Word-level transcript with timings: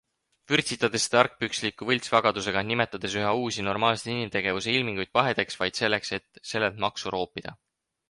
Vürtsidades 0.51 1.03
seda 1.07 1.19
argpükslikku 1.23 1.87
võltsvagadusega, 1.89 2.65
nimetades 2.71 3.19
ühe 3.21 3.35
uusi 3.43 3.67
normaalseid 3.69 4.13
inimtegevuse 4.17 4.77
ilminguid 4.81 5.15
pahedeks 5.21 5.63
vaid 5.63 5.83
selleks, 5.87 6.17
et 6.21 6.45
sellelt 6.55 6.85
maksu 6.89 7.17
roopida?. 7.19 7.59